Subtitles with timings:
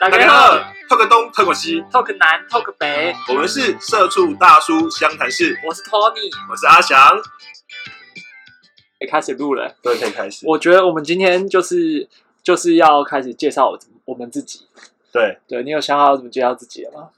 [0.00, 0.54] 大家好
[0.88, 5.58] ，talk 东 talk 西，talk 南 talk 北，我们是社畜大叔湘潭市。
[5.66, 7.18] 我是 Tony，我是阿翔。
[9.00, 10.46] 可以开始录了，对，可以开始。
[10.46, 12.08] 我觉得我们今天就是
[12.44, 14.68] 就是要开始介绍我们自己。
[15.12, 17.08] 对，对你有想好怎么介绍自己了吗？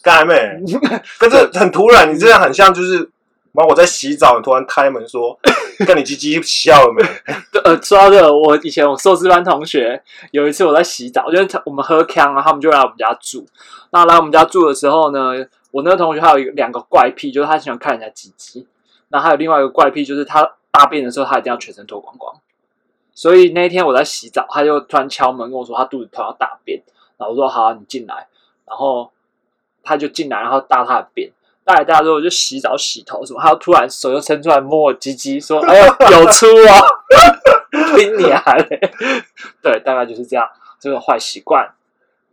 [0.00, 0.62] 干还没，
[1.18, 3.10] 可是很突然，你这样很像就是，
[3.58, 5.38] 然后我在洗澡，你突然开门说。
[5.86, 7.00] 跟你鸡鸡笑了没？
[7.62, 13.46] 呃，说到这个，我以前我硕士班同学有一次我在洗澡，就是他我们喝康啊，他们就来我们家住。
[13.90, 15.34] 那来我们家住的时候呢，
[15.70, 18.66] 我那个同学还有一个两个怪癖，就是他喜欢看人家鸡鸡。
[19.10, 22.34] 那还有另外一个怪癖，就是他大便的时候他一定要全身脱光光。
[23.14, 26.82] 所以那一天我在洗澡，他就突然敲门跟我说他肚子痛要大便。
[27.18, 28.26] 然后我说好，你进来。
[28.66, 29.12] 然后
[29.84, 31.30] 他就进来，然后大他的便。
[31.68, 36.80] 大来大之后就洗澡洗头什么，他突然手又伸出来摸我鸡鸡，说：“哎呦，有出啊！”
[37.94, 38.80] 听你啊嘞，
[39.60, 40.48] 对，大概就是这样，
[40.80, 41.70] 这个坏习惯。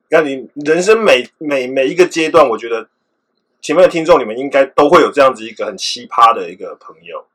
[0.09, 2.87] 那你人生每每每一个阶段，我觉得
[3.61, 7.25] 前面的听众你们应该都会有这样子一个很奇葩的一个朋友。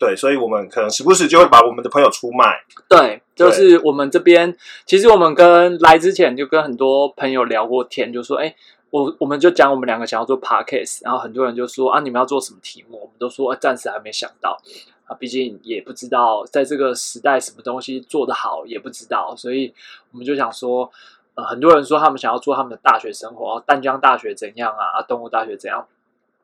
[0.00, 2.60] 对，所以我们可能时不时就会把我们的朋友出卖。
[2.88, 8.52] 对，就是我们这边，其实我们跟来之前就跟很多朋友聊过天，就说：“哎。”
[8.92, 12.98] 我我们就讲我们两个想要做 podcast，然后很多人就说啊，你们要做什么题目？
[12.98, 14.60] 我们都说暂时还没想到
[15.06, 19.72] 啊，毕竟也不知道在这个时代什么东西做得好也不知道，所以
[20.10, 20.90] 我们就想说，
[21.36, 25.88] 呃，很多人说他们想要做他们的大学生活，啊淡江大学怎样啊，啊，东吴大学怎样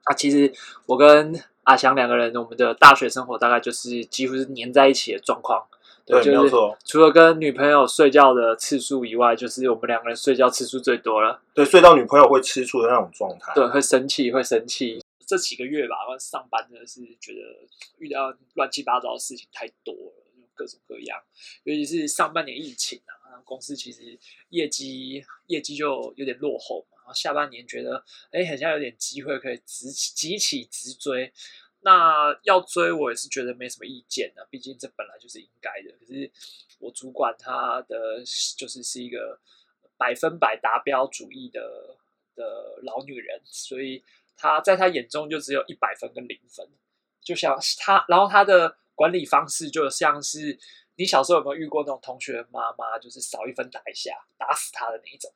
[0.04, 0.14] 啊？
[0.14, 0.50] 其实
[0.86, 5.66] 我跟阿翔两个人，我们的大学生活大概就是几乎是黏在一起的状况。
[6.08, 6.76] 对，没有错。
[6.84, 11.42] 除了跟女朋友睡觉的次数以外，就是我们两个人睡觉次数最多了。
[11.52, 13.52] 对，睡到女朋友会吃醋的那种状态。
[13.54, 15.02] 对，会生气，会生气。
[15.26, 17.40] 这几个月吧，上班真的是觉得
[17.98, 20.12] 遇到乱七八糟的事情太多了，
[20.54, 21.20] 各种各样。
[21.64, 26.96] 尤其是上半年疫情啊，公司其实业绩业绩就有点落后嘛。
[27.00, 31.30] 然后下半年觉得，哎，好像有点机会可以直急起直追。
[31.80, 35.90] 那要追我也是觉得没什么意见的，毕竟这本来就是应该的。
[35.98, 36.30] 可是
[36.78, 38.22] 我主管他的
[38.56, 39.38] 就是是一个
[39.96, 41.96] 百分百达标主义的
[42.34, 44.02] 的老女人，所以
[44.36, 46.68] 他在他眼中就只有一百分跟零分。
[47.20, 50.58] 就像他，然后他的管理方式就像是
[50.96, 55.30] 你小时候有没有遇过那种同学妈妈，就是少一分打一下，打死他的那一种。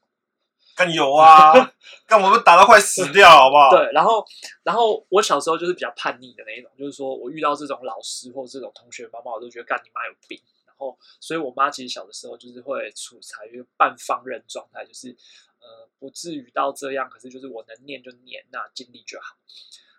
[0.75, 1.53] 更有啊！
[2.07, 3.71] 干我们打到快死掉，好不好？
[3.71, 4.25] 对，然后，
[4.63, 10.41] 然后我小时候就是比较叛逆的那一种，就是说我遇到这种老师或这种同学妈妈，我都觉得干你妈有病。
[10.67, 15.17] 然后，所以我妈其实小的时候就是会处在一个半放任状态，就是
[15.61, 19.37] 呃不至于到这样，可是就是我能念就念，那尽力就好。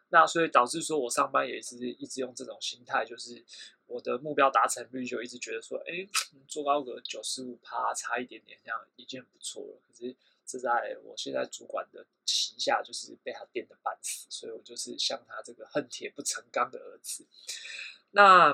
[0.10, 3.44] 那所以导致说我上班也是一直用这种心态，就是
[3.88, 6.08] 我的目标达成率就一直觉得说，哎，
[6.48, 9.80] 做高个九十五趴，差一点点，这样已经很不错了。
[9.88, 10.16] 可是。
[10.46, 17.26] 是在我现在主管的旗下，就是被他电的半死，所以我就是像他这个恨铁不成钢的儿子。
[18.12, 18.54] 那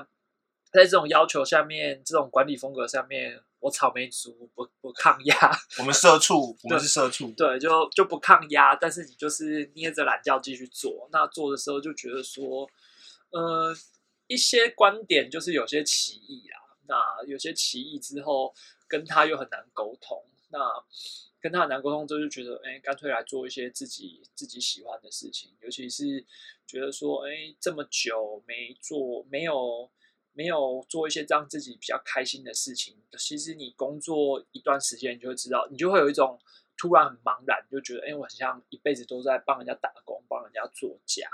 [0.72, 5.34] 在这种要求下面，这种管理风格下面，我草莓族不不抗压。
[5.78, 8.76] 我们社畜，我们是社畜，对，就就不抗压。
[8.76, 11.08] 但是你就是捏着懒觉继续做。
[11.10, 12.70] 那做的时候就觉得说，
[13.30, 13.76] 呃，
[14.28, 16.56] 一些观点就是有些歧义啊。
[16.86, 18.54] 那有些歧义之后，
[18.86, 20.24] 跟他又很难沟通。
[20.50, 20.58] 那
[21.40, 25.50] 跟他很难沟通，就是觉得，哎，干脆来做一些自己自己喜欢的事情。
[25.62, 26.24] 尤其是
[26.66, 29.90] 觉得说，哎，这么久没做，没有
[30.32, 32.96] 没有做一些让自己比较开心的事情。
[33.18, 36.38] 其实你工作一段时间，你就会知道，你就会有一种
[36.76, 41.26] 突然很茫然，就觉得，哎，我很像一辈子都在帮人家打工，帮人家做假。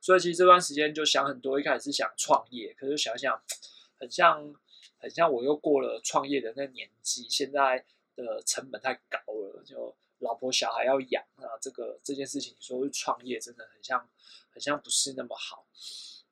[0.00, 3.40] 所以其实这段时间就想很多，一开始是想创业，可是想想，
[3.98, 4.54] 很像
[4.98, 7.86] 很像我又过了创业的那年纪，现在。
[8.16, 14.08] 的成本太高了，就老婆小孩要养啊，这个这件事情，你说创业真的很像，
[14.50, 15.66] 很像不是那么好。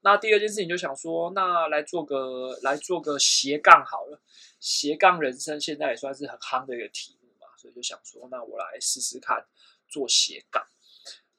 [0.01, 4.21] 那第二件事情就想说，那来做个来做个斜杠好了，
[4.61, 9.47] 斜杠人生现在也算是很夯的一个题目嘛，所以就想说，那我来试试看
[9.89, 10.67] 做斜杠。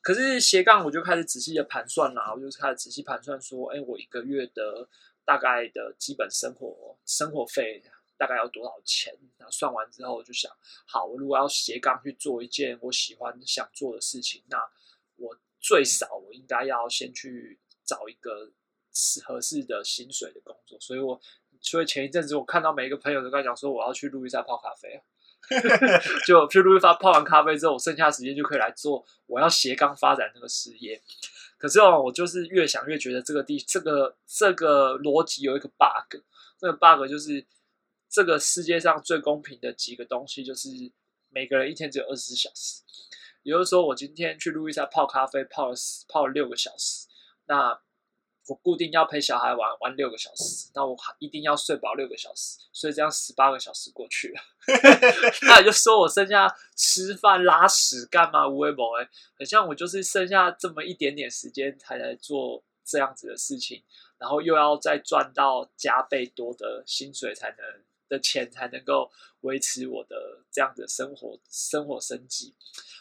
[0.01, 4.87] 可是斜杠我就开始仔细的盘算啦，我就开始仔细盘算说，哎，我一个月的
[5.23, 7.83] 大概的基本生活生活费。
[8.17, 9.13] 大概要多少钱？
[9.37, 10.51] 那算完之后，我就想，
[10.85, 14.57] 好，我如果要斜杠去做一件我喜欢、想做的事情，那
[15.17, 18.51] 我最少我应该要先去找一个
[19.25, 20.79] 合适的薪水的工作。
[20.79, 21.19] 所以，我
[21.59, 25.01] 所以前一阵子我看到每一个朋友都在讲说，我要去路易莎泡咖啡，
[26.25, 31.01] 就去路易莎泡完咖啡之后，我剩下时间就可以来做我要斜杠发展这个事业。
[31.57, 36.21] 可是哦，我就是越想越觉得这个地这个这个逻辑有一个 bug，
[36.57, 37.45] 这个 bug 就是。
[38.15, 40.69] 这个世界上最公平的几个东西，就是
[41.27, 42.81] 每个人一天只有二十四小时，
[43.43, 45.75] 也就是说，我今天去路易莎泡咖啡，泡了
[46.07, 47.07] 泡了六个小时，
[47.47, 47.77] 那
[48.47, 54.41] 我固定要陪小孩玩玩六个小时，那我一定要睡饱六个小时，所以这样十八个小时过去了，
[55.43, 56.47] 那也就说我剩下
[56.77, 63.83] 吃饭、拉屎干嘛无为某哎，很像我就是剩下这么一点点时间才来做这样子的事情，
[64.17, 67.57] 然后又要再赚到加倍多的薪水才能
[68.07, 69.11] 的钱才能够
[69.41, 72.53] 维持我的这样的生活生活生计。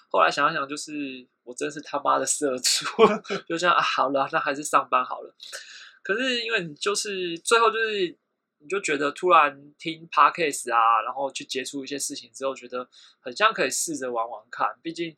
[0.09, 2.87] 后来想想，就是我真是他妈的社畜，
[3.49, 5.35] 就这样啊，好了，那还是上班好了。
[6.03, 8.17] 可是因为你就是最后就是
[8.59, 12.89] 你就觉得突然听 podcast 啊，然后去接触一些事情之后，觉得
[13.21, 14.69] 很像可以试着玩玩看。
[14.83, 15.17] 毕竟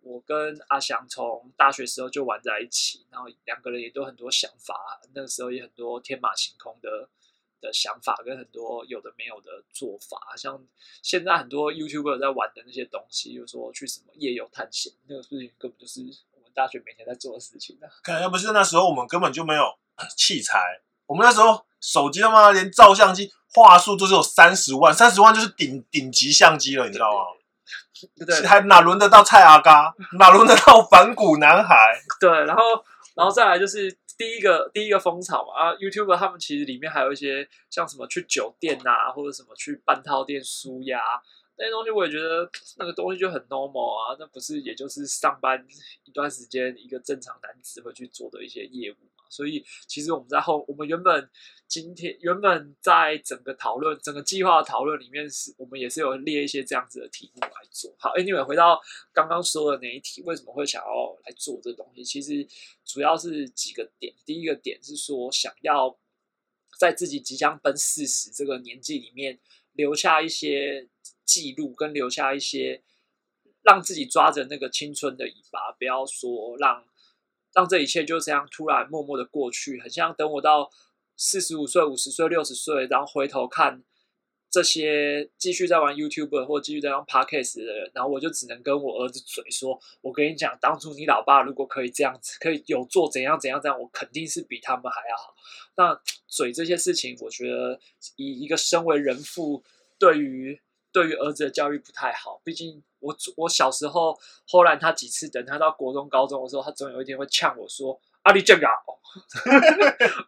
[0.00, 7.08] 我跟阿翔从大学时候就玩在一起，然后两个人也都很多想法，那个时候也很多天马行空的。
[7.60, 10.60] 的想法跟很多有的没有的做法，像
[11.02, 16.00] 现在很多 YouTuber 在玩的那些东西，就说去什么夜游探险，那个事情根本就是
[16.32, 17.86] 我们大学每天在做的事情啊。
[18.02, 19.78] 可能要不是那时候我们根本就没有
[20.16, 27.24] 器材，我们那时候手机他妈连照相机画素都是有三十万，三十万就是顶顶级相机了，你知道吗？
[28.26, 32.00] 对， 还哪轮得到蔡阿嘎，哪轮得到反骨男孩？
[32.20, 32.62] 对，然后，
[33.14, 33.96] 然后再来就是。
[34.18, 41.00] 第一个第一个风潮嘛啊，YouTube 他们其实里面还有一些像什么去酒店呐，或者什么去半套店输压
[41.56, 45.64] 那些东西，我也觉得那个东西就很 normal 啊，那不是也就是上班
[46.04, 48.96] 一段时间一个正常男子会去做的一些业务。
[49.28, 51.30] 所以，其实我们在后，我们原本
[51.66, 57.94] 今天原本在整个讨论、整个计划讨论里面，是我们也是有列一些这样子的题目来做。
[57.98, 58.80] 好，Anyway，回到
[59.12, 62.02] 刚刚说的那一题，为什么会想要来做这东西？
[62.02, 62.46] 其实
[62.84, 64.14] 主要是几个点。
[64.24, 65.98] 第一个点是说，想要
[66.78, 69.38] 在自己即将奔四十这个年纪里面，
[69.72, 70.88] 留下一些
[71.24, 72.82] 记录，跟留下一些
[73.62, 76.87] 让自己抓着那个青春的尾巴，不要说让。
[77.58, 80.70] 让这一切就这样突然默默的过去，很像等我到
[81.16, 83.82] 四十五岁、五十岁、六十岁，然后回头看
[84.48, 95.34] 这些继续在玩 YouTube 或继续在玩 Podcast 的人，然后我就只能跟我儿子嘴说：“我跟你讲，当初你老爸如果可以这样子，可以有做怎样怎样这样，我肯定是比他们还要好。”
[95.76, 97.80] 那嘴这些事情，我觉得
[98.14, 99.64] 以一个身为人父，
[99.98, 100.60] 对于。
[100.90, 108.68] 对于儿子的教育不太好，毕竟我我小时候，后来他几次等他到国中、高中的时候，他总有一天会呛我说：“阿里健搞，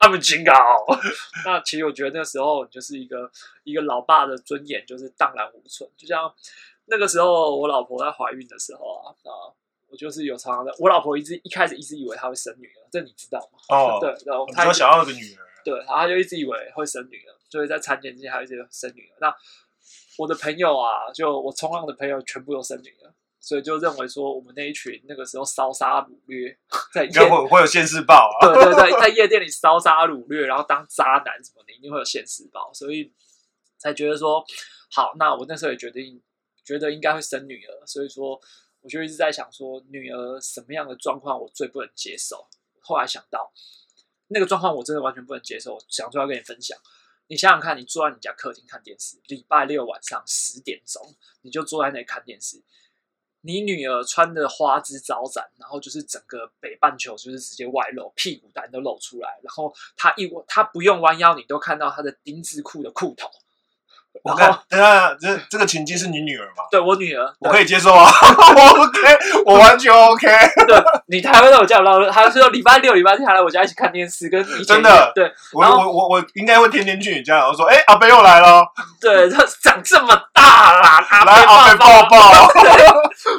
[0.01, 0.53] 阿们真搞。”
[1.45, 3.31] 那其实我觉得那时候就是一个
[3.65, 5.89] 一个老爸的尊严就是荡然无存。
[5.97, 6.33] 就像
[6.87, 9.53] 那个时候我老婆在怀孕的时候啊啊，
[9.89, 13.59] 我就是有常常的，我老婆一直一开始一直以为她会生女儿，这你知道吗？
[13.77, 19.17] 哦，对，然后她想要个女儿，对，然后她就一直以为会生女儿，所以在产检之前还一直生女儿。
[19.21, 19.35] 那
[20.21, 26.59] 我的朋友啊，就我冲浪的朋友全部都生女了，所以就认为说我们那一群那个时候烧杀掳掠，
[26.93, 33.11] 在夜会会有现世报啊，对对对，在夜店里烧杀掳掠，然后当渣男什么的，一定会有现世报，所以
[33.79, 34.45] 才觉得说
[34.91, 36.21] 好，那我那时候也决定
[36.67, 38.39] 觉得应该会生女儿，所以说
[38.83, 42.47] 我就一直在想说女儿什么样的状况我最不能接受，
[42.83, 43.51] 后来想到
[44.29, 46.77] 那个状况我真的完全不能接受，想出来跟你分享。
[47.31, 51.01] 你想想看，你坐在你家客厅看电视，礼拜六晚上十点钟，
[51.43, 52.61] 你就坐在那里看电视。
[53.43, 63.31] 你女儿穿的花枝招展，然后就是整个北半球就是直接外露，屁股蛋都露出来，然后她一她不用弯腰，你都看到她的丁字裤的裤头。
[64.23, 66.65] 我看，等下，这这个情境是你女儿吗？
[66.71, 70.27] 对我女儿，我可以接受啊， 我 OK，我完全 OK。
[70.67, 78.63] 对，你还会在我家唠，还说礼拜六、礼拜天还来我家一起看电视，跟真的，对，我我我我应该会天天去你家，然后说，哎，阿贝又来了，
[79.01, 82.53] 对他长这么大啦，来阿贝抱抱，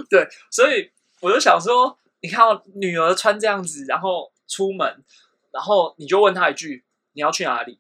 [0.10, 5.04] 对，所以我就想说，你看我女儿穿这样子，然后出门，
[5.52, 7.78] 然后你就问她一句，你要去哪里？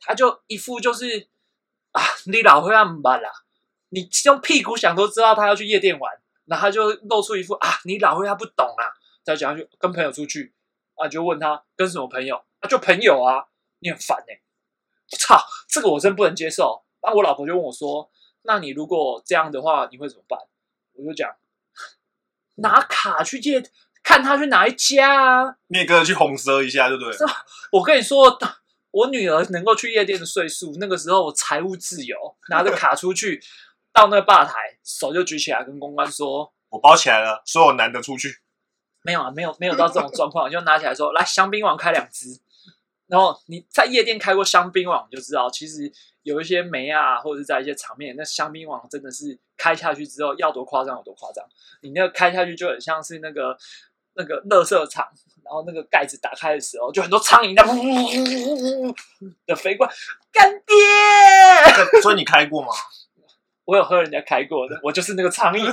[0.00, 1.26] 她就一副就是。
[1.94, 3.30] 啊，你老会那么慢啦！
[3.90, 6.12] 你用屁股想都知道他要去夜店玩，
[6.46, 8.82] 然后他就露出一副啊，你老会他不懂啊，
[9.22, 10.52] 再讲去跟朋友出去
[10.96, 13.46] 啊，就问他跟什么朋友啊，就朋友啊，
[13.78, 14.40] 你很烦哎！
[15.16, 16.82] 操，这个我真不能接受。
[17.00, 18.10] 那我老婆就问我说
[18.42, 20.36] ：“那你如果这样的话，你会怎么办？”
[20.98, 21.30] 我就讲
[22.56, 23.62] 拿卡去借，
[24.02, 27.16] 看他去哪一家啊，那个去红蛇一下，对不对？
[27.70, 28.36] 我跟你说。
[28.94, 32.16] 我女儿能够去夜店的岁数，那个时候我财务自由，
[32.48, 33.42] 拿着卡出去，
[33.92, 34.52] 到那个吧台，
[34.84, 38.38] 手就举起来，跟公关说：“我包起来了，所有男的出去。”
[39.02, 42.38] 没有啊，没有没有到这种状况，就拿起来说：“来，香槟王开两支。”
[43.06, 51.44] 然后你在夜店开过香槟王，你就知道，其实有一些梅啊，或者是在一些场面，那香槟王真的是开下去之后要多夸张有多夸张。
[51.82, 53.58] 你那个开下去就很像是那个
[54.16, 55.06] 那个垃圾场，
[55.44, 58.94] 然后那个盖子打开的时候，就很多苍蝇在呜呜呜呜
[59.46, 59.92] 的飞过来，
[60.32, 60.74] 干爹！
[62.02, 62.68] 所以你开过吗？
[63.64, 65.64] 我有喝人家开过的，我就是那个苍蝇。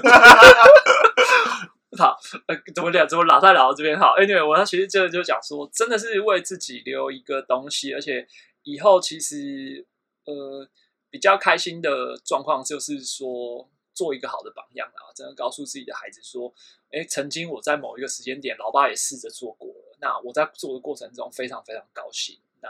[1.98, 2.18] 好，
[2.48, 3.06] 呃，怎么讲？
[3.06, 4.00] 怎么老在聊到这边？
[4.00, 8.26] 好，Anyway，我其实就就讲说，真的是为自己留一个东西，而且
[8.64, 9.86] 以后其实
[10.24, 10.66] 呃
[11.10, 16.54] 比较开心的状况就是说，做一个好的榜样啊，真的告诉自己的孩子说，
[16.92, 22.70] 哎，曾经我在某一个时间点，老爸也试着做过了，那我在做的过程中非常非常高兴，那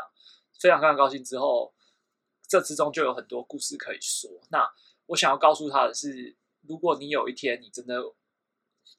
[0.60, 1.74] 非常非常高兴之后，
[2.48, 4.30] 这之中就有很多故事可以说。
[4.50, 4.68] 那
[5.06, 8.01] 我想要告诉他的是，如果你有一天你真的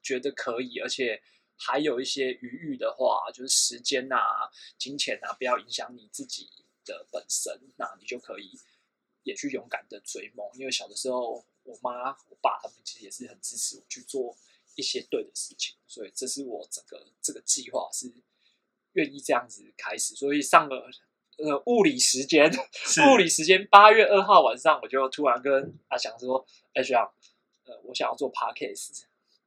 [0.01, 1.21] 觉得可以，而且
[1.57, 6.49] 还有一些余裕的话，就是时间啊、金钱啊，不要影响你自己
[6.85, 8.51] 的本身，那你就可以
[9.23, 10.45] 也去勇敢的追梦。
[10.55, 14.35] 因为小的时候，我妈、我爸他们其实也是很支持我去做
[14.75, 18.11] 一些对的事情，所以这是我整个这个计划是
[18.93, 20.15] 愿意这样子开始。
[20.15, 20.89] 所以上了
[21.37, 22.51] 呃物理时间，
[23.11, 27.11] 物理时间八月二号晚上，我就突然跟阿翔说：“哎，学长，
[27.65, 29.03] 呃，我想要做 podcast。”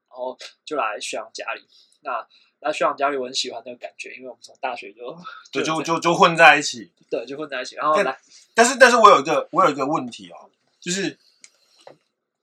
[0.08, 1.62] 然后就来学长家里，
[2.00, 2.26] 那
[2.60, 5.14] 那学长家里，我很喜欢那个感觉，因为我们从大学就
[5.52, 7.74] 对，就就就混在一起，对，就混在一起。
[7.74, 8.18] 然后来，
[8.54, 10.48] 但是但是我有一个我有一个问题哦，
[10.80, 11.18] 就是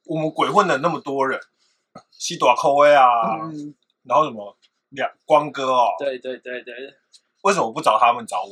[0.06, 1.40] 我们鬼混了那么多人，
[2.12, 3.06] 西多扣威啊，
[4.04, 4.58] 然后什么
[4.90, 6.74] 两光哥哦，对对对对，
[7.44, 8.52] 为什么不找他们找我？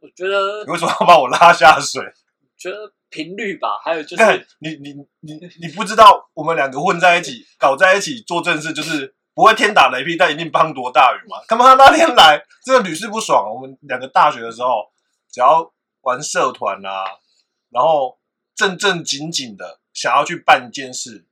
[0.00, 2.02] 我觉得你为什么要把我拉下水？
[2.56, 11.38] 觉得频率吧，还有就是你你你你不知道我们两个混在一起搞在一起做正事，就是不会天打雷劈，但一定滂沱大雨嘛。
[11.48, 13.52] 他妈他那天来，真的屡试不爽。
[13.52, 14.90] 我们两个大学的时候，
[15.30, 17.04] 只要玩社团啊，
[17.70, 18.18] 然后
[18.54, 21.24] 正正经经的想要去办一件事，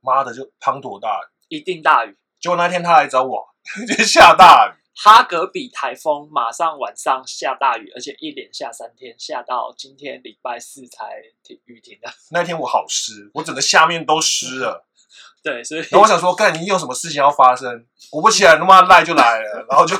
[0.00, 2.16] 妈的就滂沱大雨，一定大雨。
[2.40, 3.46] 结果那天他来找我，
[3.86, 4.80] 就下大雨。
[5.02, 12.12] 哈格比台风马上晚上下大雨，而且一连下三天，下到今天礼拜四才停雨停的。
[12.32, 14.86] 那天我好湿，我整个下面都湿了。
[15.42, 17.86] 对，所以然后我想说，干你有什么事情要发生？
[18.10, 19.64] 果不其然，他妈赖就来了。
[19.70, 19.96] 然后就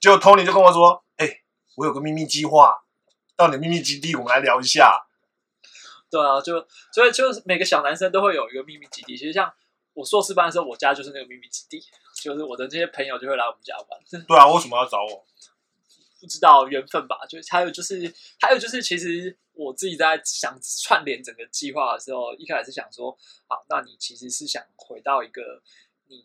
[0.00, 1.28] 就 Tony 就跟我说：“哎，
[1.76, 2.74] 我有个秘密计划，
[3.36, 5.06] 到你秘密基地，我们来聊一下。”
[6.12, 9.16] 对啊，就所以就是每个小男生都会有一个秘密基地。
[9.16, 9.50] 其实像
[9.94, 11.82] 我硕士班的时候，我家就是那个秘密基地。
[12.22, 14.00] 就是我的这些朋友就会来我们家玩。
[14.28, 15.24] 对啊，为什么要找我？
[16.20, 17.26] 不知道缘分吧。
[17.26, 23.10] 就还有就是，还有就是，其实我自己在想串联整个计划的时候，一开始是想说，
[23.48, 25.60] 好，那你其实是想回到一个
[26.06, 26.24] 你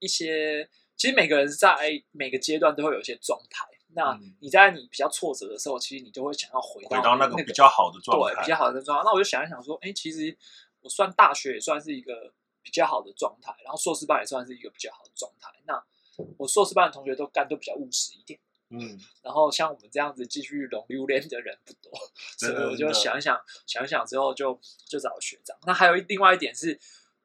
[0.00, 3.64] 一些，其实每个人在每个阶段都会有一些状态。
[3.96, 9.04] 那你在你比较挫折的时候，其实你就会想要回到那个比较好的状态，对，比较好的状态。
[9.04, 10.36] 那我就想一想说，哎，其实
[10.82, 12.32] 我算大学也算是一个。
[12.66, 15.48] 比较好的状态，然后硕士班也算是一个比较好的状态。
[15.68, 15.80] 那
[16.36, 21.92] 我硕士班的同学都干都比较务实一点，嗯， 然后像我们这样子继续龙榴莲的人不多，
[22.36, 25.56] 所以我就想一想，想一想之后就就找学长。
[25.64, 26.76] 那还有另外一点是，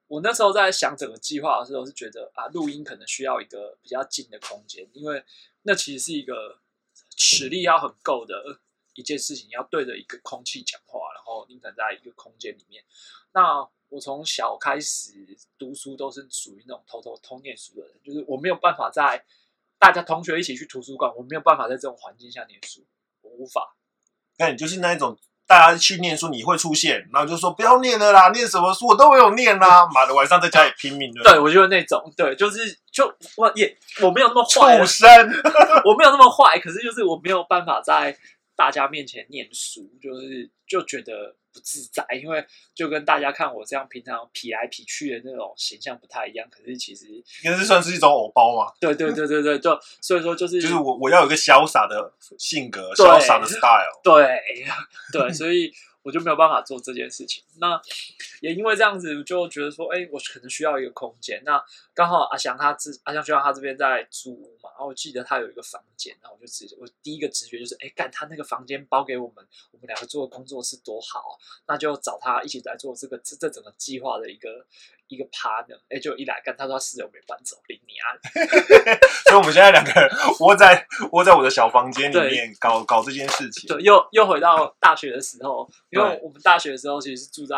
[0.05, 5.23] 我那时候在想整个计划的时候是觉得啊，录音可能需要一个比较近的空间，因为
[5.63, 6.59] 那其实是一个
[7.15, 8.59] 实力要很够的
[8.93, 12.83] 一件事情，要对着一个空气讲话，然后你可能在一个空间里面，
[13.33, 13.69] 那。
[13.91, 19.21] 我从小开始读书都是属于那种偷偷偷念书的人，就是我没有办法在
[19.77, 22.87] 大家同学一起去图书馆，我没有办法在这种环境下念书，
[23.19, 23.75] 我无法。
[24.37, 25.19] 那你就是那一种
[25.51, 31.21] 大家去念书你会出现，然后就说不要念了啦，念什么书我都没有念啦， 妈的晚上在家里拼命的。
[31.23, 35.09] 对，我就是那种，对，就是就我也我没有那么坏，畜生，
[35.83, 38.15] 我没有那么坏，可是就是我没有办法在
[38.61, 41.35] 大家面前念书，就是就觉得。
[41.53, 42.41] 不自在，因为
[42.73, 46.47] 就跟大家看我这样平常痞来痞去的那种形象不太一样。
[46.49, 48.71] 可是其实应该是算是一种偶包嘛。
[48.79, 53.99] 对对对对对，就所以说就是就是我我要有一个潇洒的性格，潇洒的 style。
[54.01, 54.41] 对
[55.11, 55.73] 对，所以。
[56.03, 57.43] 我就没有办法做这件事情。
[57.59, 57.79] 那
[58.41, 61.41] 也因为这样子，就觉得说，哎，我可能需要一个空间。
[61.45, 74.49] 那刚好阿翔他自阿翔学长他这边在租屋嘛，然后我记得他有一个房间，然后我就直接我第一个直觉就是，哎，干他那个房间包给我们，我们两个做的工作是多好，那就找他一起来做这个这这整个计划的一个
[75.07, 75.79] 一个 partner。
[75.89, 78.17] 哎，就一来干，他说他室友没搬走，领你啊。
[79.29, 83.67] 所以我们现在两个人窝在窝在我的小房间里面搞搞这件事情。
[83.67, 85.69] 对，又又回到大学的时候。
[85.91, 87.55] 因为我们大学的时候其实是住在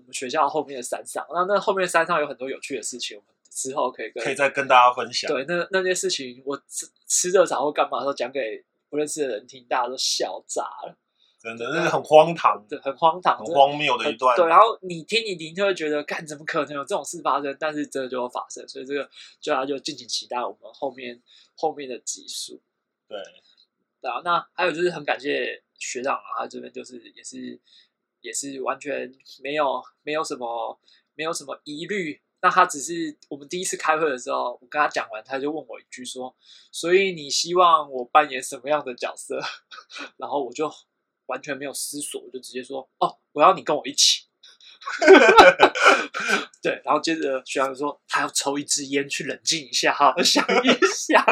[0.00, 5.30] 我们学校后面的山上，那那后面山上有很多有趣的事情，我们之后可以跟可以再跟大家分享。
[5.30, 10.96] 对那那些事情，我吃吃热炒或干嘛的时候讲给不认识的人听，大家都笑炸了，
[11.40, 14.36] 真的，那是很荒唐、对，很荒唐，很荒谬的一段。
[14.36, 17.56] 对，然后你听你听就会觉得，干怎么可能有这种事发生？
[17.58, 19.08] 但是真的就会发生，所以这个
[19.40, 21.20] 就大家就敬请期待我们后面
[21.56, 22.60] 后面的集数。
[23.08, 23.18] 对，
[24.00, 27.58] 对啊，那还有就是很感谢学长啊，他这边就是也是
[28.20, 29.12] 也是完全
[29.42, 30.78] 没有没有什么
[31.14, 32.20] 没有什么疑虑。
[32.42, 36.34] 那他只是我们第一次开会的时候，我跟他讲完，他就问我一句说
[36.72, 39.38] ：“所以你希望我扮演什么样的角色？”
[40.16, 40.72] 然后我就
[41.26, 44.24] 完全没有思索，我就直接说：“哦，我要你跟我一起。
[46.62, 51.22] ”对，然后接着学长说他要抽一支烟去冷静一下，好 好想一想，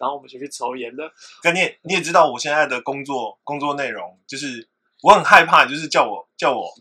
[0.00, 1.12] 然后我们就去抽烟了。
[1.42, 4.66] 可你也你也知道，我现在的工作工作内容就是
[5.04, 6.72] 我很害怕，就是叫我叫我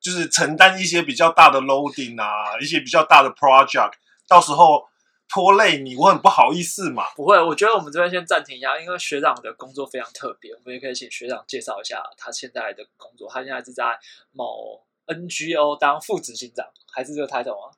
[0.00, 3.94] 就是承担一些比较大的 loading 啊，一些比较大的 project，
[4.28, 4.86] 到时候
[5.28, 7.10] 拖累你，我很不好意思嘛。
[7.16, 13.28] 不会，我觉得我们这边先暂停一下，因为学长的工作非常特别，我们也可以请学长介绍一下他现在的工作。
[13.28, 13.98] 他现在是在
[14.30, 17.74] 某 NGO 当副执行长，还是这个 title 吗？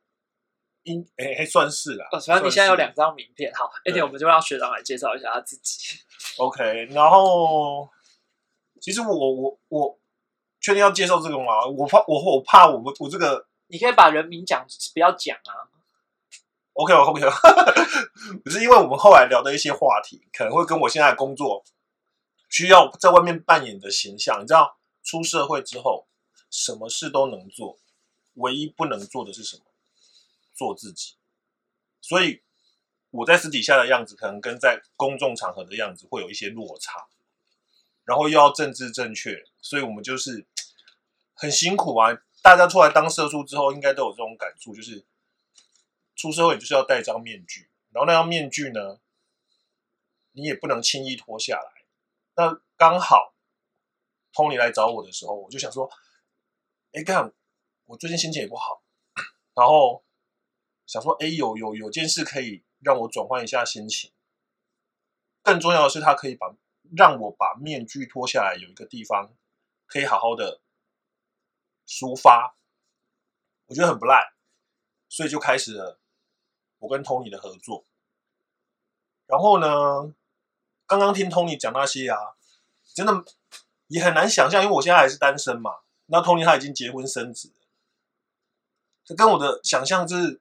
[0.83, 2.07] 应哎还算是啦。
[2.12, 5.99] 哦，反正你现在有两张名片，好，那对天我们就让学长来介绍一下他自己。
[6.37, 7.88] OK，然后
[8.87, 9.99] 其实我我我
[10.61, 11.66] 确定要接受这个吗？
[11.66, 14.64] 我怕我我怕我我这个你可以把人名讲，
[14.95, 15.66] 不要讲啊。
[16.75, 17.21] OK OK，
[18.47, 21.64] 只是因为我们后来聊的一些话题，可能会跟我现在的工作
[22.49, 26.07] 需要在外面扮演的形象，你知道，出社会之后
[26.49, 27.81] 什么事都能做，
[28.35, 29.64] 唯一不能做的是什么？
[30.55, 31.16] 做自己。
[32.00, 32.40] 所以
[33.11, 37.09] 我在私底下的样子，可能跟在公众场合的样子会有一些落差，
[38.07, 40.47] 然后又要政治正确，所以我们就是
[41.35, 42.17] 很辛苦啊。
[42.43, 45.05] 大家出来当社畜之后，应该都有这种感触，就是
[46.15, 49.01] 出社会就是要戴一张面具，然后那张面具呢，
[50.31, 51.85] 你也不能轻易脱下来。
[52.37, 53.35] 那刚好
[54.33, 55.91] Tony 来找我的时候，我就想说，
[56.93, 57.33] 哎，干，
[57.87, 58.85] 我最近心情也不好，
[59.55, 60.05] 然后
[60.87, 64.12] 想说，哎，有有有件事可以让我转换一下心情。
[65.42, 66.55] 更重要的是，他可以把
[66.94, 69.35] 让我把面具脱下来，有一个地方
[69.87, 70.61] 可以好好的
[71.87, 72.57] 抒发，
[73.66, 74.35] 我觉得很不赖，
[75.09, 76.01] 所以就开始了
[76.79, 77.87] 我跟 Tony 的合作。
[79.27, 80.14] 然后呢，
[80.87, 82.18] 刚刚听 Tony 讲那些啊，
[82.94, 83.25] 真的
[83.88, 85.81] 也很难想象，因为我现在还是单身嘛。
[86.07, 87.53] 那 Tony 他已经结婚生子，
[89.05, 90.40] 这跟我的想象就是，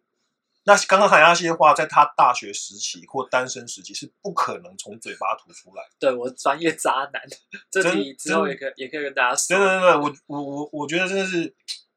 [0.68, 5.90] 那刚刚喊那些话，在他大学时期或单身时期是不可能从嘴巴吐出来的。
[6.00, 7.22] 对我专业渣男，
[7.70, 9.56] 这真题之后也可以也可以跟大家说。
[9.56, 11.56] 真的，真的，我我我我觉得真的是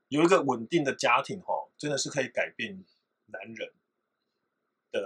[0.09, 2.85] 有一个稳定的家庭哈，真的是可以改变
[3.27, 3.73] 男人
[4.93, 5.01] 的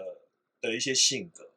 [0.61, 1.53] 的一些性格。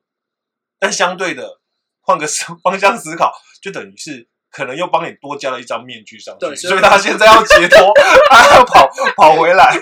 [0.78, 1.60] 但相对的，
[2.02, 7.92] 换个思 方向思考，就等于是可能又帮你多加了一张面具上去，对所以他现在要解脱，
[8.32, 9.76] 他要跑跑回来，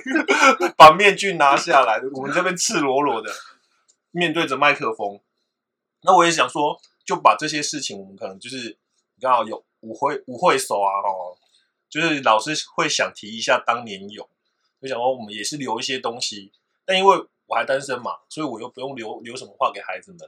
[0.76, 2.02] 把面具拿下来。
[2.16, 3.32] 我们这边赤裸裸的
[4.10, 5.20] 面对着麦克风。
[6.02, 8.76] 那我也想说，就把这些事情，我们可能就是
[9.16, 11.38] 你刚好有舞会舞会手啊，哦，
[11.88, 14.28] 就是老师会想提一下当年有，
[14.82, 16.52] 就想说我们也是留一些东西，
[16.84, 20.28] 但因为我还单身嘛，所以我又不用留留什么话给孩子们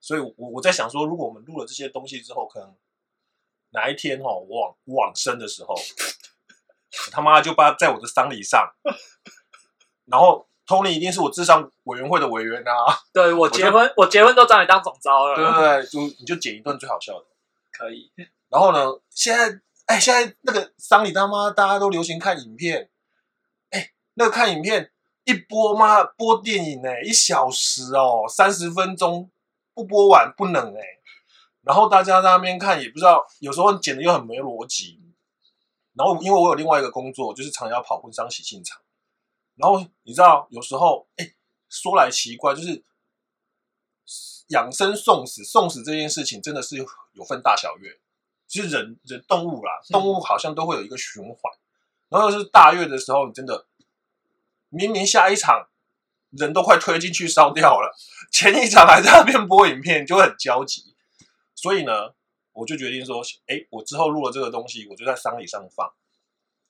[0.00, 2.74] 所以我我在想说，如果我们录了这些东西之后，可能
[3.74, 8.72] 哪一天哦，我往往生的时候，我他妈就把在我的丧礼上，
[10.06, 12.72] 然后 Tony 一定是我智商委员会的委员啊，
[13.12, 15.34] 对我结婚，我结婚都找你当总招了。
[15.34, 15.84] 对不对？
[15.86, 17.26] 就你就剪一段最好笑的。
[17.72, 18.10] 可以。
[18.48, 22.88] 然后呢，现在哎，现在那个丧礼他妈大家都流行看影片，
[23.70, 24.92] 哎，那个看影片
[25.24, 29.30] 一播妈播电影哎，一小时哦，三十分钟
[29.74, 30.80] 不播完不能哎。
[31.64, 35.00] 然后大家在那边看也不知道，有时候剪的又很没逻辑。
[35.94, 38.80] 然后因为我有另外一个工作，就是常要跑婚丧喜庆场。
[39.54, 41.34] 然后你知道，有时候哎，
[41.68, 42.84] 说来奇怪，就是
[44.48, 48.00] 养生送死，送死这件事情真的是有有分大小月。
[48.48, 51.38] 其实人人动物啦，动物好像都会有一个循环。
[52.08, 53.66] 然后是大月的时候，你真的
[54.68, 55.68] 明明下一场
[56.30, 57.96] 人都快推进去烧掉了，
[58.32, 60.93] 前一场还在那边播影片，就会很焦急。
[61.64, 62.12] 所以呢，
[62.52, 65.94] 我就决定说，哎，我之后录了这个东西，我就在丧礼上放。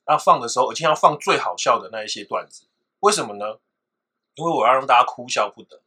[0.07, 2.69] 那放的时候，而且要放最好笑的那一些段子。
[3.01, 3.59] 为什么呢？
[4.37, 5.83] 因为我要让大家哭笑不得。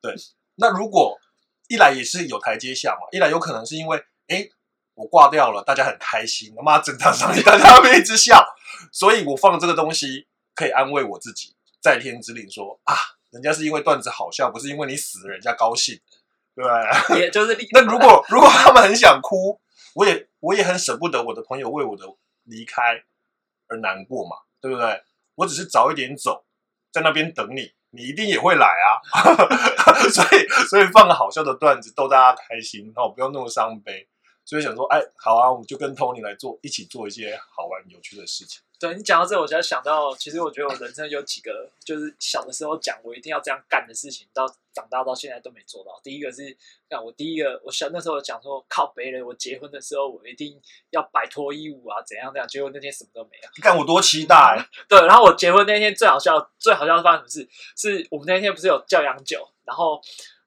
[0.00, 0.14] 对，
[0.54, 1.20] 那如果
[1.68, 4.48] 一来也是有台阶下嘛，一来有可能是因为，哎，
[4.94, 8.42] 我挂掉了，大家很开心，他妈整场上礼大家会一直笑，
[8.90, 11.54] 所以我放这个东西可以安慰我自己。
[11.82, 12.96] 在天之灵说啊，
[13.28, 16.00] 人家是因为段子好笑，不是因为你死了人家高兴，
[16.54, 16.80] 对吧？
[17.16, 19.60] 也就是那如果如果他们很想哭，
[19.94, 22.04] 我也我也很舍不得我的朋友为我的
[22.44, 23.02] 离开
[23.68, 25.02] 而难过嘛，对不对？
[25.34, 26.44] 我只是早一点走，
[26.92, 29.00] 在那边等你，你一定也会来啊。
[30.12, 34.08] 所以所以放个好笑的段子逗大家开心，哦，不用那么伤悲。
[34.44, 38.60] 所以想说，哎，好啊，我们就跟 Tony 来做，一起做一些好玩有趣的事情。
[38.78, 46.00] 对你讲到这，我才想到，其实我觉得我人生有几个，就是小的时候讲我一定要这样干的事情，到长大到现在都没做到。
[46.02, 46.56] 第一个是，
[46.90, 53.48] 看我第一个，我小那时候讲说靠别人，我结婚的时候我一定要摆脱衣舞啊，怎样怎样，结果那天什么都没有。
[53.56, 54.68] 你看我多期待！
[54.88, 57.48] 对，然后我结婚那天最好笑，最好笑是发生什么事？
[57.76, 60.02] 是我们那天不是有教洋酒，然后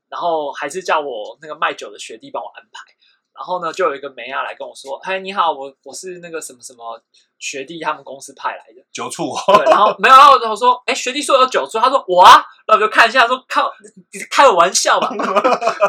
[0.09, 2.94] 然后还是叫我那个卖酒的学弟帮我安排。
[3.35, 6.97] 然后呢，就有一个梅亚来跟我说：“嗨，你好，我我是那个什么什么
[7.37, 13.69] 学弟，他们公司派来的酒醋。”对，然后没有，然后我说：“哎，学弟说有酒醋。”他说：“我啊。”然后我就看一下，说：“靠，
[14.13, 15.09] 你开我玩笑吧？”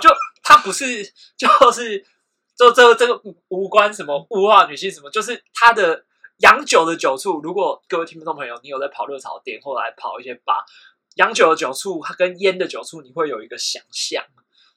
[0.02, 0.11] 就
[0.42, 1.04] 他不是，
[1.37, 2.04] 就是
[2.56, 6.04] 就这个这个无关什么物化女性什么，就是他的
[6.38, 7.40] 洋酒的酒醋。
[7.42, 10.64] 如果各位听众朋友，你有在跑热炒店或来跑一些吧，
[11.14, 14.24] 洋酒的酒醋，它跟烟的酒醋，你会有一个想象，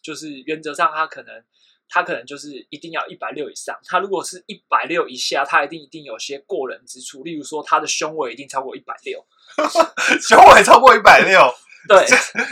[0.03, 1.43] 就是原则上它可能。
[1.89, 9.25] 他可能就是一定要一百六以上，他如果是一百六以下，他一定一定有些过人之处，例如说他的胸围一定超过一百六，
[10.21, 11.41] 胸围超过一百六，
[11.89, 12.06] 对，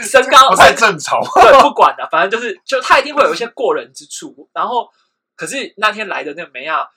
[0.04, 4.50] 身高不太正常， 对，不管了，反正就是就他一定会有一些过人之处。
[4.52, 4.90] 然后，
[5.36, 6.90] 可是那天来的那个梅亚，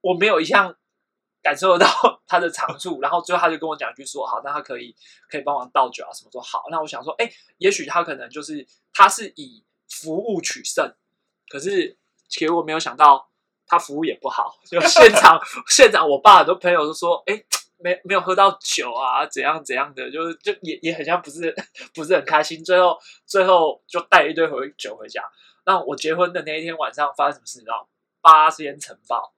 [0.00, 0.74] 我没有一项
[1.40, 4.96] 感受得到他的长处，然后最后他就跟我讲一句说：“好，那他可以
[5.30, 10.92] 可以帮忙倒酒啊什么说好。”那我想说，哎，也许他可能就是他是以服务取胜。
[11.48, 11.96] 可是，
[12.28, 13.28] 其实我没有想到，
[13.66, 14.58] 他服务也不好。
[14.64, 17.42] 就现场，现场，我爸很多朋友都说：“哎，
[17.78, 21.54] 没没有喝到酒啊，怎样怎样的，就是就也也很像不是
[21.94, 25.22] 不是很开心。”最后，最后就带一堆回酒回家。
[25.64, 27.58] 那我结婚的那一天晚上发生什么事？
[27.58, 27.88] 你知道？
[28.20, 29.32] 八仙城堡。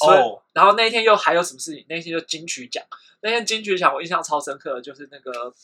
[0.00, 0.42] 哦。
[0.52, 1.86] 然后那一天又还有什么事情？
[1.88, 2.84] 那天就金曲奖。
[3.20, 5.54] 那天金曲奖我印象超深刻，就是那个。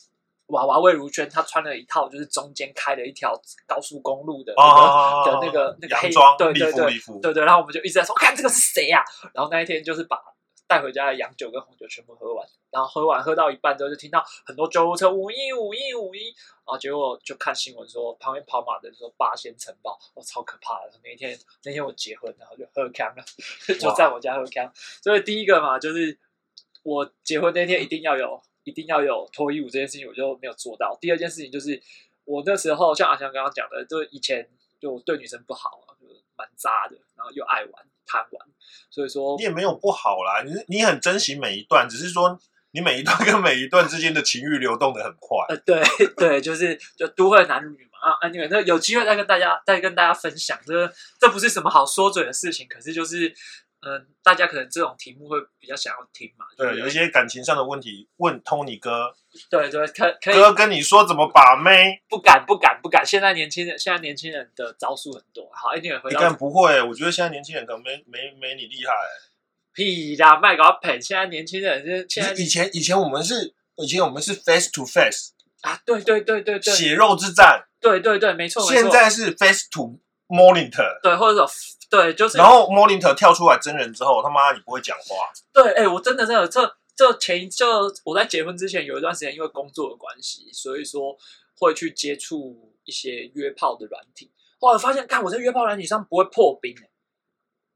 [0.47, 3.33] 娃娃魏如萱，她穿了一套，就是中间开了一条
[3.65, 9.03] 高速公路的那个的那个那个黑对对对对对，然后我们就一直在说，看这个是谁呀？
[9.33, 10.19] 然后那一天就是把
[10.67, 20.91] 带回家的洋酒跟红酒全部喝完，然后喝完喝到一半之后，就听到很多救护车五一五一五一，然后结果就看新闻说旁边跑马的说八仙城堡，我超可怕的。
[21.03, 23.23] 那一天那天我结婚，然后就喝康了，
[23.79, 24.71] 就在我家喝康。
[25.01, 26.19] 所以第一个嘛，就是
[26.83, 28.41] 我结婚那天一定要有。
[28.63, 30.97] 一定要有脱衣舞这件事情，我就没有做到。
[31.01, 31.81] 第二件事情就是，
[32.25, 34.49] 我那时候像阿翔刚刚讲的，就以前
[34.79, 38.47] 就对女生不好，就蛮渣的，然后又爱玩贪玩，
[38.89, 42.39] 所以说你也没有不好啦，你你很珍惜每一段，只是说
[42.71, 45.37] 你每一段跟每一段之间的情欲流动的很快。
[45.49, 45.83] 呃，对
[46.15, 53.35] 对，就是就都会男女嘛啊，那个那有机会再跟大家再跟大家分享，这这不是什么好说嘴的事情，可是就是。
[53.85, 56.45] 嗯，大家可能这种题目会比较想要听嘛？
[56.57, 59.13] 对，有一些感情上的问题问 Tony 哥。
[59.49, 60.35] 对对，可可以。
[60.35, 62.01] 哥跟你说怎么把妹？
[62.07, 63.05] 不敢不敢不敢！
[63.05, 65.49] 现在年轻人，现在年轻人的招数很多。
[65.53, 66.17] 好，一定回答。
[66.17, 66.81] 你看不会？
[66.81, 68.93] 我觉得现在年轻人可能没没没你厉害。
[69.73, 71.01] 屁啦，卖搞赔！
[71.01, 77.65] 现在年轻人是现在以前以前我们是以前我们是 face to face 啊，对对对对对，血肉之战。
[77.81, 78.63] 对对对，没错。
[78.71, 81.01] 现在是 face to monitor。
[81.01, 81.49] 对，或者说。
[81.93, 82.39] 对，就是。
[82.39, 85.29] 然后 monitor 跳出来真人之后，他妈你不会讲话。
[85.53, 87.65] 对，哎，我真的真的，这这前就
[88.03, 91.15] 我在结婚之前有一段时间，因为工作的关系，所以说
[91.59, 94.31] 会去接触一些约炮的软体。
[94.59, 96.73] 后来发现，看我在约炮软体上不会破冰，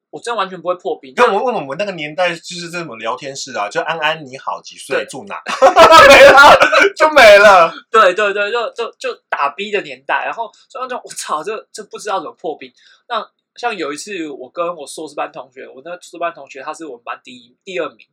[0.10, 1.14] 我真的完全不会破冰。
[1.14, 5.40] 跟我们问我们那个年代就是这种聊天室啊，就安安你好，几岁住哪？
[6.08, 6.60] 没了
[6.96, 7.72] 就没了。
[7.92, 12.74] 对对对，就就就打逼的年代，然后所以就我操，这这不知道怎么破冰。
[13.08, 18.08] 那像有一次，我跟我硕士班同学，我那个硕士班同学他是我们班第一、第二名，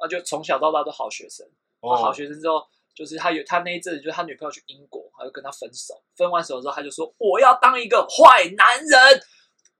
[0.00, 1.46] 那就从小到大都好学生。
[1.80, 5.94] 好学生之后，就是他有他那一阵子，就是他女朋友去英国，他就跟他分手。
[6.16, 9.20] 分完手之后，他就说我要当一个坏男人，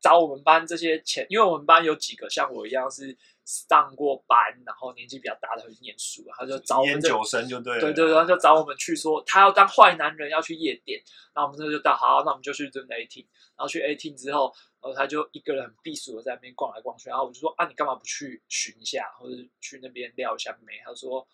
[0.00, 3.16] 找我们班这些前，因为我们班有几个像我一样是。
[3.46, 11.00] 上过班，然后年纪比较大的去念书，他就找我们酒生就对，对对，然后就找我们去说他要当坏男人，要去夜店，
[11.32, 13.20] 然后我们这就到好，那我们就去这 A T，
[13.56, 14.52] 然后去 A T 之后，
[14.86, 20.80] 然后他就一个人很避暑的在那边逛来逛去，然后我就说啊，你干嘛不去寻一下，或者去那边撩一下妹？
[20.84, 21.26] 他说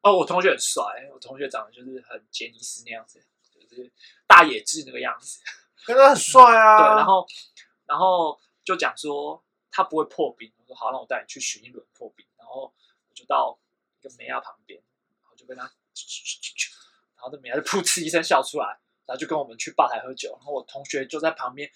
[0.00, 3.20] 哦，我同学很帅，我同学长得就是很杰尼斯那样子，
[3.52, 3.90] 就是
[4.28, 5.40] 大野智那个样子，
[5.84, 6.78] 真的很帅啊。
[6.78, 7.26] 对，然后
[7.84, 9.42] 然后就讲说
[9.72, 10.52] 他不会破冰。
[10.58, 12.72] 我说好，那我带你去寻一轮破冰，然后
[13.08, 13.58] 我就到
[13.98, 14.80] 一个梅亚旁边，
[15.20, 15.72] 然后就跟他然
[17.24, 18.66] 后那梅亚就噗嗤一声笑出来，
[19.04, 21.70] 然后就跟我们去吧台喝酒，然后我同学就在旁边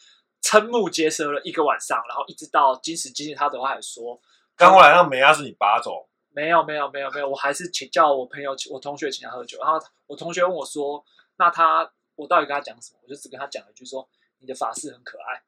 [0.45, 4.21] 瞠目结舌了一个晚上，然后一直到今时今日，他都还说
[4.55, 11.03] 刚过来那梅亚是你拔走，没有没有没有没有，我还是请叫我朋友我同学请他喝酒，然后我同学问我说，
[11.37, 13.01] 那他我到底跟他讲什么？
[13.03, 14.07] 我就只跟他讲了一句说，
[14.39, 15.43] 你的发饰很可爱。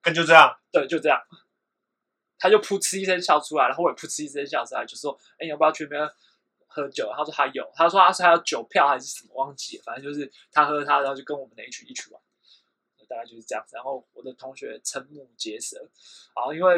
[0.00, 1.20] 跟就这样，对，就这样。
[2.38, 6.10] 他就噗嗤一声笑出来，然后我也噗嗤一声笑出来，就说：“哎，你要不要去那边
[6.66, 12.20] 喝酒？”他说他有，他说他是还有酒票还是什么，忘记了，反正就是他喝他，然后就跟我们那一群一起玩，
[13.12, 13.76] 大概就是这样子。
[13.76, 15.76] 然后我的同学瞠目结舌，
[16.34, 16.74] 然后，因为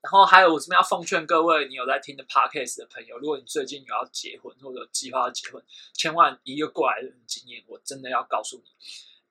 [0.00, 5.62] 然后还有我这边要奉劝各位，你有在听的 podcast 的朋友，如果你最近有要结婚或者计划要结婚，
[5.92, 8.62] 千万一个过来人经验，我真的要告诉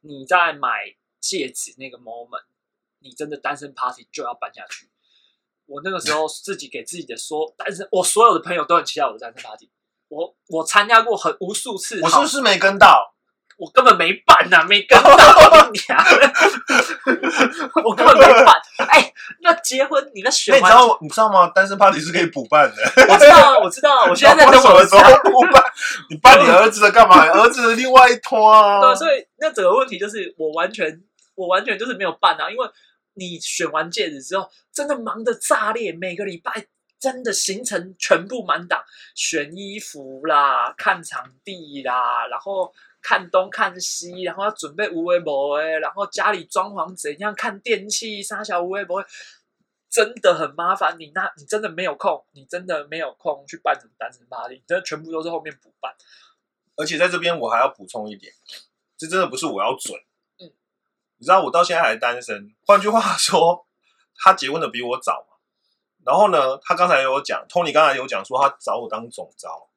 [0.02, 2.44] 你，你在买戒指那个 moment。
[3.04, 4.88] 你真的单身 party 就要办下去。
[5.66, 9.72] 我那个时候 自己给自己的说，单身，我所有的朋友都很期待我的单身 party。
[10.08, 13.11] 我我参加过很无数次，我是不是没跟到？
[13.62, 16.04] 我根本没办呐，没跟到你啊！
[17.86, 18.56] 我根本没办。
[18.90, 21.48] 哎，那结婚你那选完，你知道你知道吗？
[21.54, 22.76] 单身 party 是可以补办的。
[23.08, 24.06] 我知道，我知道。
[24.10, 25.64] 我现在在等我的时候补办。
[26.10, 27.24] 你办你儿子的干嘛？
[27.30, 28.82] 儿子的另外一拖啊。
[28.82, 31.00] 对，所以那整个问题就是我完全，
[31.36, 32.68] 我完全就是没有办啊，因为。
[33.14, 36.66] 你选完戒指之后，真的忙得炸裂，每个礼拜
[36.98, 38.82] 真的行程全部满档，
[39.16, 42.72] 选衣服啦，看场地啦，然后
[43.02, 49.04] 看东看西，然后要准备无微博哎，然后家里装潢怎样，看电器，啥小无微博，
[49.90, 50.96] 真的很麻烦。
[51.00, 55.94] 你那，你真的没有空，你真的没有空去办什么单身 party，这全部都是后面补办。
[56.78, 58.32] 而且在这边我还要补充一点，
[58.98, 60.00] 这真的不是我要准。
[61.18, 63.68] 你知道我到现在还单身，换句话说，
[64.16, 65.38] 他结婚的比我早嘛。
[66.04, 69.70] 然后呢，他刚才有讲，Tony 刚才有讲说他找我当总招，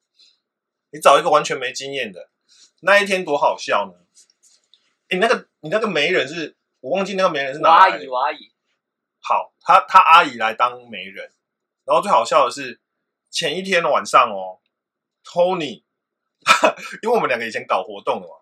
[0.90, 2.30] 你找一个完全没经验的，
[2.84, 3.94] 那一天多好笑呢？
[5.10, 8.52] 你那个你那个媒人是我忘记那个媒人是哪阿姨，我阿姨。
[9.20, 11.30] 好，他他阿姨来当媒人，
[11.84, 12.80] 然后最好笑的是
[13.30, 14.60] 前一天晚上哦
[15.24, 15.82] ，Tony，
[17.02, 18.34] 因为我们两个以前搞活动的嘛。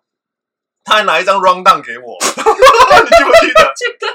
[0.85, 3.71] 他还拿一张 round down 给我， 你记不记得？
[3.77, 4.09] 记得。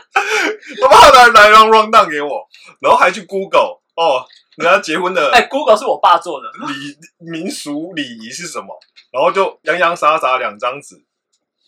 [0.81, 2.45] 他妈的拿一张 round down 给我，
[2.81, 5.31] 然后还去 Google 哦，人家结婚的。
[5.31, 6.47] 哎，Google 是我爸做的。
[6.67, 6.97] 礼
[7.31, 8.77] 民俗礼仪是什么？
[9.11, 10.95] 然后就洋洋洒洒两张纸，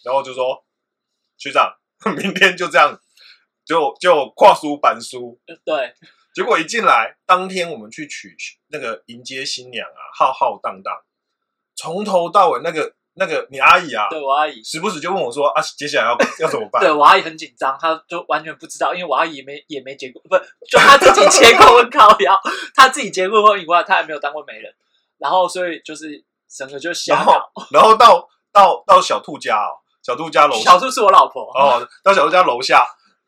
[0.03, 0.65] 然后就说
[1.37, 1.73] 学长，
[2.17, 2.99] 明天就这样，
[3.65, 5.39] 就就跨书板书。
[5.63, 5.93] 对。
[6.33, 8.35] 结果一进来，当天我们去取
[8.67, 10.93] 那个迎接新娘啊，浩浩荡荡，
[11.75, 12.95] 从头到尾那个。
[13.19, 16.81] 那个你阿姨啊，对我阿姨时不时就问我说啊，接下来要 要怎么办？
[16.81, 22.39] 对我阿姨很紧张，她就完全不知道，因为我阿姨没也没结过，不就她自己结过婚靠腰，
[22.73, 24.73] 她自己结过婚以外，她还没有当过媒人，
[25.17, 27.51] 然后所以就是整个就瞎搞。
[27.71, 32.87] 然后到到到小兔家哦，小兔家楼小兔是我老婆哦，到小兔家楼下，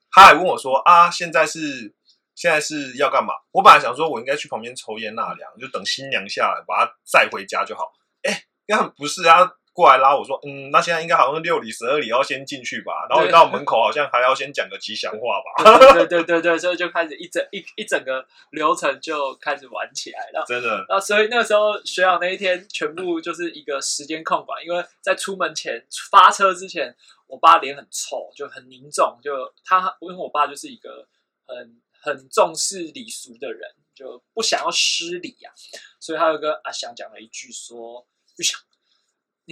[0.09, 1.93] 他还问我说啊，现在是
[2.33, 3.33] 现在是要干嘛？
[3.51, 7.91] 我本来想说我应该去旁边抽烟纳凉，就等新娘下来把她载回家就好。
[8.23, 9.51] 哎，那不是啊。
[9.73, 15.93] 过来拉我说，嗯，那现在应该好像是六里十二里要先进去吧，然后到门口好像还要先讲个吉祥话吧。
[15.93, 20.43] 对对对对，所以就开始一整一一整个流程就开始玩起来了。
[20.45, 20.85] 真的。
[20.89, 26.93] 那所以那个时候学长那一天全部就是一个时间控管，因为在出门前发车之前，
[27.27, 29.31] 我爸脸很臭，就很凝重，就
[29.63, 31.07] 他因为我爸就是一个
[31.47, 35.49] 很很重视礼俗的人，就不想要失礼啊，
[35.97, 38.05] 所以他有跟阿翔讲了一句说，
[38.37, 38.59] 玉祥。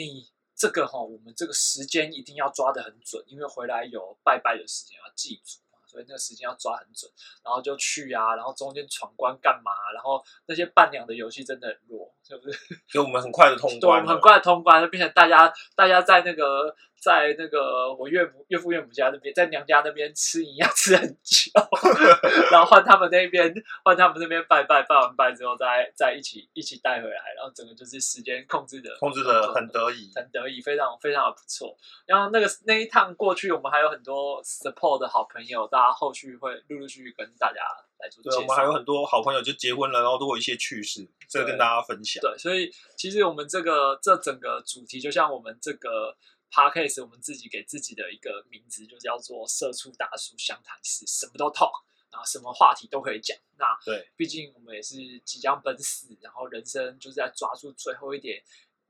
[0.05, 7.11] 你这个哈，我们这个时间一定要抓得很准，因为回来有拜拜的时间要记住嘛，所以那个时间要抓很准，
[7.43, 9.71] 然后就去啊，然后中间闯关干嘛？
[9.93, 12.59] 然后那些伴娘的游戏真的很弱，是不是？
[12.87, 16.75] 所以我们很快的通关， 对，我们很快的通关，就变成大家大家在那个。
[17.01, 21.51] 在那个我岳母、岳父、岳母家那边，在娘家那边吃营养吃很久，
[22.51, 31.75] 然后换他们那边，换他们那边拜拜，拜完拜之后再再一起一起带回来，然后整个就是时间控制的控制的很得意，很得意，非常非常的不错。
[32.05, 37.61] 然后那个那一趟过去，我们还有很多 support 的好朋友，大家后续会陆陆续续跟大家
[37.99, 38.21] 来做。
[38.23, 42.21] 对，我们还有很多好朋友就结婚了，然后都有一些趣事，这个跟大家分享。
[42.21, 46.17] 对，所以其实我们这个这整个主题，就像我们这个。
[46.51, 51.71] Podcast 我们自己给自己的一个名字，就叫做“社畜大叔湘潭市”，什么都 talk，
[52.11, 53.37] 然后什么话题都可以讲。
[53.57, 58.43] 那对，毕竟我们也是即将奔四，然后人生就是在抓住最后一点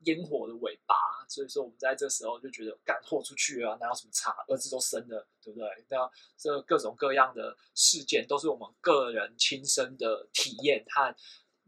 [0.04, 0.94] 烟火的尾巴，
[1.28, 4.34] 所以说我们在这时候就觉得，敢豁出去啊，哪有什么差？
[4.48, 5.68] 儿子都生了，对不对？
[5.88, 11.14] 那这各种各样的事件，都是我们个人亲身的体验和。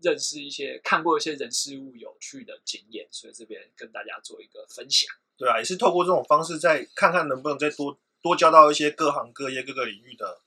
[0.04, 5.08] 认识一些看过一些人事物有趣的经验，所以这边跟大家做一个分享。
[5.42, 10.40] 对啊，也是透过这种方式，再看看能不能再多多交到一些各行各业、各个领域的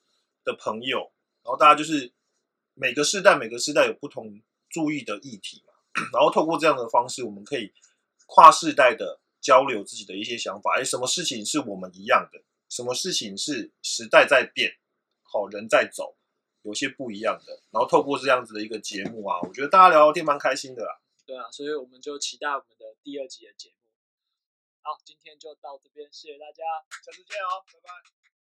[0.45, 1.12] 的朋友，
[1.43, 2.13] 然后大家就是
[2.75, 5.73] 每个世代、每个世代有不同注意的议题嘛，
[6.13, 7.73] 然后透过这样的方式，我们可以
[8.25, 10.77] 跨世代的交流自己的一些想法。
[10.79, 12.41] 哎，什么事情是我们一样的？
[12.69, 14.77] 什么事情是时代在变，
[15.23, 16.15] 好人在走，
[16.62, 17.60] 有些不一样的。
[17.71, 21.01] 然后透过这样子的一个节目啊，我觉得大家聊聊天蛮开心的啦。
[21.25, 23.85] 对啊，所以我们就期待我们的第二集的节目。
[24.86, 26.62] 好，今天就到这边，谢谢大家，
[27.04, 28.35] 下次见哦，拜拜。